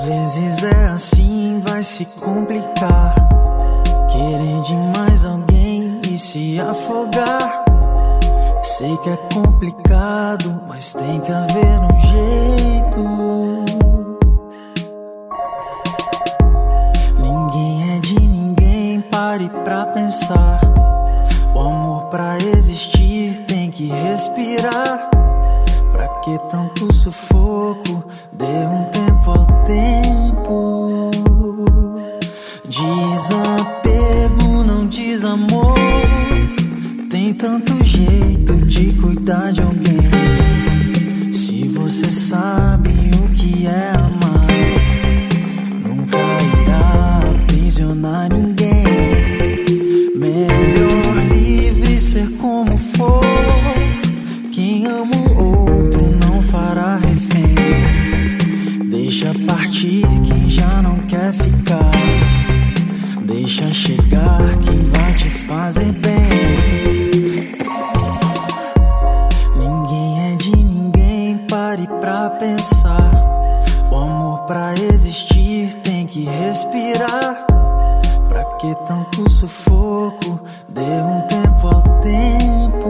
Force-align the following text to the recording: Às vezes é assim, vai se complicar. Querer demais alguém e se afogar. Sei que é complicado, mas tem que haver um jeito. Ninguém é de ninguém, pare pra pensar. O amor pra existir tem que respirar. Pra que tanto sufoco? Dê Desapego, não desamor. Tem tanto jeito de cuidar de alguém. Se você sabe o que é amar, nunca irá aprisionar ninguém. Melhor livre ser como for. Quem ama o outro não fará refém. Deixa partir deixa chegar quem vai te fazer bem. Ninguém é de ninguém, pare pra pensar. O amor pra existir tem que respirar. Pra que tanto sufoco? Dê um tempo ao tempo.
Às 0.00 0.06
vezes 0.06 0.62
é 0.62 0.84
assim, 0.86 1.62
vai 1.62 1.82
se 1.82 2.06
complicar. 2.06 3.14
Querer 4.08 4.62
demais 4.62 5.26
alguém 5.26 6.00
e 6.08 6.16
se 6.16 6.58
afogar. 6.58 7.64
Sei 8.62 8.96
que 8.96 9.10
é 9.10 9.16
complicado, 9.34 10.62
mas 10.66 10.94
tem 10.94 11.20
que 11.20 11.30
haver 11.30 11.80
um 11.80 12.00
jeito. 12.00 13.00
Ninguém 17.18 17.96
é 17.96 18.00
de 18.00 18.20
ninguém, 18.20 19.02
pare 19.02 19.50
pra 19.64 19.84
pensar. 19.84 20.60
O 21.54 21.60
amor 21.60 22.04
pra 22.04 22.38
existir 22.38 23.36
tem 23.44 23.70
que 23.70 23.88
respirar. 23.88 25.10
Pra 25.92 26.08
que 26.20 26.38
tanto 26.48 26.90
sufoco? 26.90 28.02
Dê 28.32 28.66
Desapego, 33.30 34.64
não 34.64 34.86
desamor. 34.88 35.78
Tem 37.08 37.32
tanto 37.32 37.80
jeito 37.84 38.56
de 38.66 38.92
cuidar 38.94 39.52
de 39.52 39.60
alguém. 39.62 41.32
Se 41.32 41.68
você 41.68 42.10
sabe 42.10 42.90
o 43.22 43.28
que 43.32 43.68
é 43.68 43.92
amar, 43.94 44.48
nunca 45.86 46.16
irá 46.60 47.22
aprisionar 47.30 48.28
ninguém. 48.32 48.84
Melhor 50.16 51.16
livre 51.32 51.98
ser 52.00 52.28
como 52.32 52.76
for. 52.76 53.22
Quem 54.50 54.86
ama 54.86 55.14
o 55.14 55.70
outro 55.70 56.02
não 56.26 56.42
fará 56.42 56.96
refém. 56.96 57.54
Deixa 58.90 59.32
partir 59.46 60.09
deixa 63.50 63.72
chegar 63.72 64.56
quem 64.62 64.84
vai 64.90 65.12
te 65.14 65.28
fazer 65.28 65.90
bem. 65.94 67.10
Ninguém 69.56 70.32
é 70.32 70.36
de 70.36 70.56
ninguém, 70.56 71.38
pare 71.48 71.88
pra 72.00 72.30
pensar. 72.30 73.10
O 73.90 73.96
amor 73.96 74.42
pra 74.42 74.72
existir 74.74 75.74
tem 75.82 76.06
que 76.06 76.26
respirar. 76.26 77.44
Pra 78.28 78.44
que 78.56 78.72
tanto 78.86 79.28
sufoco? 79.28 80.38
Dê 80.68 80.80
um 81.02 81.20
tempo 81.22 81.66
ao 81.66 81.82
tempo. 82.00 82.89